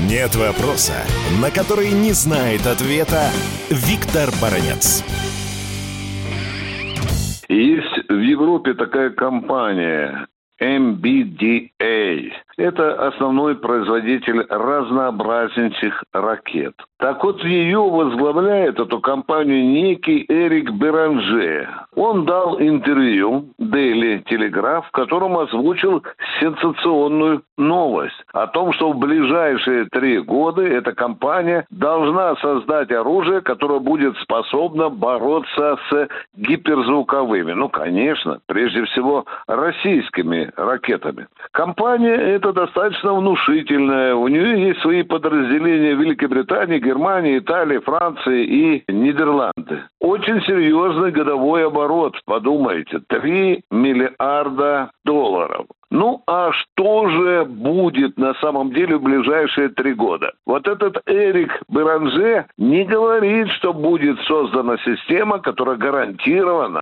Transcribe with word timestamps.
Нет 0.00 0.34
вопроса, 0.36 0.94
на 1.40 1.50
который 1.50 1.90
не 1.90 2.12
знает 2.12 2.66
ответа 2.66 3.30
Виктор 3.70 4.30
Баранец. 4.40 5.04
Есть 7.48 8.08
в 8.08 8.18
Европе 8.18 8.74
такая 8.74 9.10
компания 9.10 10.26
MBDA. 10.60 12.32
Это 12.56 13.06
основной 13.06 13.56
производитель 13.56 14.46
разнообразнейших 14.48 16.04
ракет. 16.12 16.74
Так 16.98 17.24
вот, 17.24 17.42
ее 17.42 17.80
возглавляет 17.80 18.78
эту 18.78 19.00
компанию 19.00 19.64
некий 19.64 20.24
Эрик 20.28 20.70
Беранже. 20.70 21.68
Он 21.96 22.24
дал 22.24 22.60
интервью 22.60 23.48
Daily 23.60 24.22
Telegraph, 24.24 24.84
в 24.86 24.90
котором 24.92 25.36
озвучил 25.36 26.04
сенсационную 26.40 27.42
новость 27.58 28.24
о 28.32 28.46
том, 28.46 28.72
что 28.72 28.92
в 28.92 28.98
ближайшие 28.98 29.86
три 29.86 30.20
года 30.20 30.62
эта 30.62 30.92
компания 30.92 31.66
должна 31.70 32.36
создать 32.36 32.92
оружие, 32.92 33.40
которое 33.40 33.80
будет 33.80 34.16
способно 34.18 34.88
бороться 34.88 35.78
с 35.90 36.08
гиперзвуковыми, 36.36 37.52
ну, 37.52 37.68
конечно, 37.68 38.38
прежде 38.46 38.84
всего 38.84 39.26
российскими 39.48 40.52
ракетами. 40.56 41.26
Компания 41.50 42.14
эта 42.42 42.52
достаточно 42.52 43.14
внушительная, 43.14 44.14
у 44.14 44.26
нее 44.26 44.68
есть 44.68 44.80
свои 44.80 45.02
подразделения 45.04 45.94
в 45.94 46.00
Великобритании, 46.00 46.80
Германии, 46.80 47.38
Италии, 47.38 47.78
Франции 47.78 48.44
и 48.44 48.84
Нидерланды. 48.88 49.84
Очень 50.02 50.42
серьезный 50.42 51.12
годовой 51.12 51.64
оборот, 51.64 52.20
подумайте, 52.24 53.00
3 53.06 53.62
миллиарда 53.70 54.90
долларов. 55.04 55.66
Ну, 55.92 56.22
а 56.26 56.50
что 56.52 57.08
же 57.08 57.44
будет 57.44 58.18
на 58.18 58.34
самом 58.40 58.72
деле 58.72 58.96
в 58.96 59.02
ближайшие 59.02 59.68
три 59.68 59.94
года? 59.94 60.32
Вот 60.44 60.66
этот 60.66 60.96
Эрик 61.06 61.62
Беранже 61.68 62.46
не 62.58 62.82
говорит, 62.84 63.48
что 63.52 63.72
будет 63.72 64.18
создана 64.22 64.76
система, 64.78 65.38
которая 65.38 65.76
гарантированно 65.76 66.80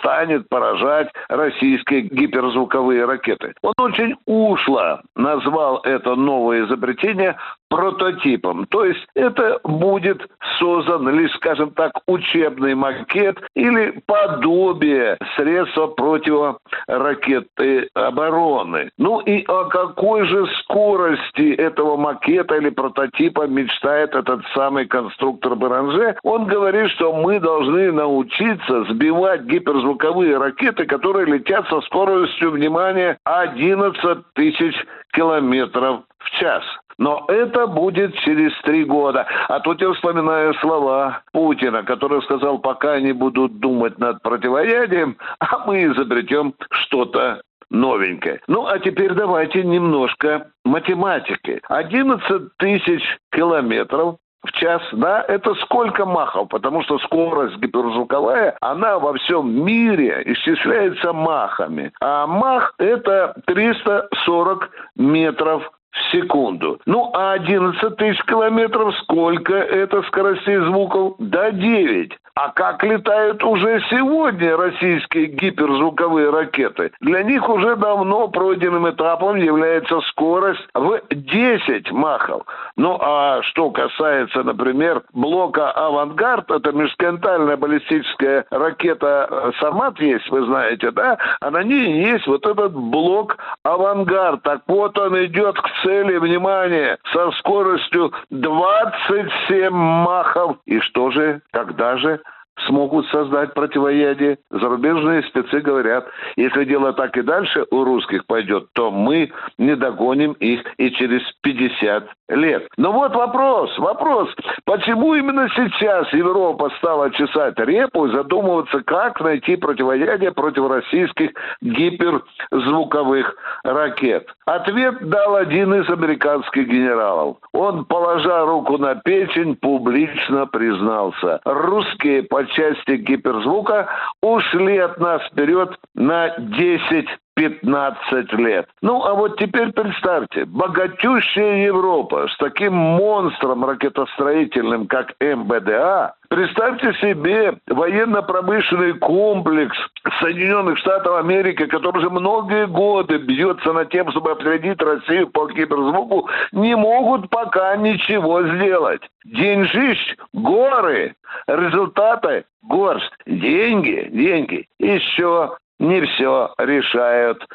станет 0.00 0.48
поражать 0.48 1.08
российские 1.28 2.02
гиперзвуковые 2.02 3.04
ракеты. 3.04 3.54
Он 3.62 3.74
очень 3.78 4.16
ушло 4.26 5.00
назвал 5.16 5.80
это 5.84 6.14
новое 6.14 6.66
изобретение 6.66 7.36
прототипом. 7.68 8.66
То 8.66 8.84
есть 8.84 9.06
это 9.14 9.60
будет 9.64 10.26
создан 10.58 11.08
лишь, 11.08 11.32
скажем 11.32 11.70
так, 11.70 11.92
учебный 12.06 12.74
макет 12.74 13.38
или 13.54 14.02
подобие 14.06 15.18
средства 15.36 15.88
противоракетной 15.88 17.88
обороны. 17.94 18.90
Ну 18.98 19.20
и 19.20 19.44
о 19.46 19.64
какой 19.64 20.26
же 20.26 20.46
скорости 20.60 21.54
этого 21.54 21.96
макета 21.96 22.56
или 22.56 22.70
прототипа 22.70 23.46
мечтает 23.46 24.14
этот 24.14 24.42
самый 24.54 24.86
конструктор 24.86 25.54
Баранже? 25.54 26.16
Он 26.22 26.46
говорит, 26.46 26.90
что 26.92 27.12
мы 27.12 27.40
должны 27.40 27.92
научиться 27.92 28.84
сбивать 28.84 29.42
гиперзвуковые 29.42 30.38
ракеты, 30.38 30.86
которые 30.86 31.26
летят 31.26 31.68
со 31.68 31.80
скоростью, 31.82 32.52
внимания 32.52 33.18
11 33.24 34.18
тысяч 34.34 34.74
километров 35.12 36.02
в 36.18 36.30
час. 36.38 36.62
Но 36.98 37.24
это 37.28 37.66
будет 37.66 38.14
через 38.16 38.52
три 38.62 38.84
года. 38.84 39.26
А 39.48 39.60
тут 39.60 39.80
я 39.80 39.92
вспоминаю 39.92 40.52
слова 40.54 41.22
Путина, 41.32 41.84
который 41.84 42.20
сказал, 42.22 42.58
пока 42.58 42.92
они 42.92 43.12
будут 43.12 43.60
думать 43.60 43.98
над 43.98 44.20
противоядием, 44.22 45.16
а 45.38 45.64
мы 45.64 45.84
изобретем 45.84 46.54
что-то 46.70 47.42
новенькое. 47.70 48.40
Ну, 48.48 48.66
а 48.66 48.78
теперь 48.78 49.12
давайте 49.14 49.62
немножко 49.62 50.48
математики. 50.64 51.60
11 51.68 52.56
тысяч 52.56 53.02
километров 53.30 54.16
в 54.44 54.52
час, 54.52 54.82
да, 54.92 55.24
это 55.26 55.54
сколько 55.56 56.06
махов, 56.06 56.48
потому 56.48 56.82
что 56.82 56.98
скорость 57.00 57.56
гиперзвуковая, 57.58 58.56
она 58.60 58.98
во 58.98 59.12
всем 59.14 59.64
мире 59.64 60.22
исчисляется 60.26 61.12
махами. 61.12 61.92
А 62.00 62.26
мах 62.26 62.74
это 62.78 63.34
340 63.46 64.70
метров 64.96 65.70
в 65.90 66.12
секунду. 66.12 66.80
Ну, 66.86 67.10
а 67.14 67.32
11 67.32 67.96
тысяч 67.96 68.22
километров 68.24 68.94
сколько 69.02 69.54
это 69.54 70.02
скоростей 70.02 70.58
звуков? 70.58 71.14
До 71.18 71.50
9. 71.50 72.12
А 72.40 72.50
как 72.50 72.84
летают 72.84 73.42
уже 73.42 73.80
сегодня 73.90 74.56
российские 74.56 75.26
гиперзвуковые 75.26 76.30
ракеты? 76.30 76.92
Для 77.00 77.24
них 77.24 77.48
уже 77.48 77.74
давно 77.74 78.28
пройденным 78.28 78.88
этапом 78.88 79.34
является 79.34 80.00
скорость 80.02 80.64
в 80.72 81.00
10 81.10 81.90
махов. 81.90 82.44
Ну 82.76 82.96
а 83.00 83.42
что 83.42 83.72
касается, 83.72 84.44
например, 84.44 85.02
блока 85.12 85.72
«Авангард», 85.72 86.48
это 86.52 86.70
межконтинентальная 86.70 87.56
баллистическая 87.56 88.44
ракета 88.52 89.52
«Сармат» 89.58 89.98
есть, 89.98 90.30
вы 90.30 90.44
знаете, 90.46 90.92
да? 90.92 91.18
А 91.40 91.50
на 91.50 91.64
ней 91.64 92.04
есть 92.04 92.28
вот 92.28 92.46
этот 92.46 92.72
блок 92.72 93.36
«Авангард». 93.64 94.44
Так 94.44 94.60
вот 94.68 94.96
он 94.96 95.24
идет 95.24 95.60
к 95.60 95.68
цели, 95.82 96.18
внимание, 96.18 96.98
со 97.12 97.32
скоростью 97.32 98.12
27 98.30 99.70
махов. 99.72 100.58
И 100.66 100.78
что 100.78 101.10
же, 101.10 101.40
когда 101.50 101.96
же 101.96 102.20
смогут 102.66 103.06
создать 103.08 103.54
противоядие. 103.54 104.38
Зарубежные 104.50 105.22
спецы 105.24 105.60
говорят, 105.60 106.06
если 106.36 106.64
дело 106.64 106.92
так 106.92 107.16
и 107.16 107.22
дальше 107.22 107.64
у 107.70 107.84
русских 107.84 108.26
пойдет, 108.26 108.68
то 108.72 108.90
мы 108.90 109.30
не 109.58 109.76
догоним 109.76 110.32
их 110.32 110.62
и 110.76 110.90
через 110.90 111.22
50 111.42 112.08
лет. 112.28 112.68
Но 112.76 112.92
вот 112.92 113.14
вопрос, 113.14 113.76
вопрос. 113.78 114.28
Почему 114.64 115.14
именно 115.14 115.48
сейчас 115.54 116.12
Европа 116.12 116.70
стала 116.78 117.10
чесать 117.10 117.58
репу 117.58 118.06
и 118.06 118.12
задумываться, 118.12 118.82
как 118.82 119.20
найти 119.20 119.56
противоядие 119.56 120.32
против 120.32 120.68
российских 120.68 121.30
гиперзвуковых 121.62 123.34
ракет? 123.64 124.28
Ответ 124.46 125.08
дал 125.08 125.36
один 125.36 125.74
из 125.74 125.88
американских 125.90 126.68
генералов. 126.68 127.38
Он, 127.52 127.84
положа 127.84 128.44
руку 128.44 128.78
на 128.78 128.94
печень, 128.96 129.56
публично 129.56 130.46
признался. 130.46 131.40
Русские 131.44 132.22
по 132.24 132.46
части 132.46 132.96
гиперзвука 132.96 133.88
ушли 134.22 134.78
от 134.78 134.98
нас 134.98 135.22
вперед 135.30 135.76
на 135.94 136.34
10 136.38 137.08
15 137.38 138.32
лет. 138.32 138.68
Ну, 138.82 139.04
а 139.04 139.14
вот 139.14 139.38
теперь 139.38 139.70
представьте, 139.70 140.44
богатющая 140.44 141.66
Европа 141.66 142.26
с 142.28 142.36
таким 142.38 142.74
монстром 142.74 143.64
ракетостроительным, 143.64 144.88
как 144.88 145.14
МБДА, 145.20 146.14
Представьте 146.28 146.92
себе 147.00 147.54
военно-промышленный 147.68 148.92
комплекс 148.98 149.74
Соединенных 150.20 150.76
Штатов 150.76 151.16
Америки, 151.16 151.64
который 151.64 152.00
уже 152.00 152.10
многие 152.10 152.66
годы 152.66 153.16
бьется 153.16 153.72
над 153.72 153.88
тем, 153.88 154.10
чтобы 154.10 154.32
опередить 154.32 154.78
Россию 154.82 155.30
по 155.30 155.48
киберзвуку, 155.48 156.28
не 156.52 156.76
могут 156.76 157.30
пока 157.30 157.76
ничего 157.76 158.42
сделать. 158.42 159.00
Деньжищ, 159.24 160.16
горы, 160.34 161.14
результаты, 161.46 162.44
горсть, 162.62 163.12
деньги, 163.24 164.10
деньги. 164.12 164.66
Еще 164.78 165.56
не 165.78 166.00
все 166.06 166.52
решают, 166.58 167.46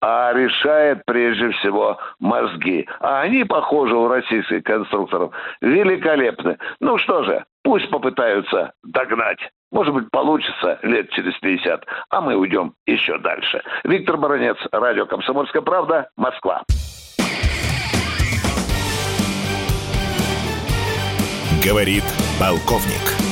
а 0.00 0.32
решает 0.32 1.02
прежде 1.06 1.50
всего 1.50 1.98
мозги. 2.18 2.88
А 3.00 3.20
они, 3.20 3.44
похоже, 3.44 3.96
у 3.96 4.08
российских 4.08 4.64
конструкторов 4.64 5.32
великолепны. 5.60 6.58
Ну 6.80 6.98
что 6.98 7.24
же, 7.24 7.44
пусть 7.62 7.90
попытаются 7.90 8.72
догнать. 8.82 9.38
Может 9.70 9.94
быть, 9.94 10.10
получится 10.10 10.78
лет 10.82 11.10
через 11.10 11.34
50, 11.38 11.86
а 12.10 12.20
мы 12.20 12.36
уйдем 12.36 12.74
еще 12.86 13.18
дальше. 13.18 13.62
Виктор 13.84 14.18
Баранец, 14.18 14.58
радио 14.70 15.06
«Комсомольская 15.06 15.62
правда», 15.62 16.08
Москва. 16.16 16.62
Говорит 21.64 22.04
полковник. 22.38 23.31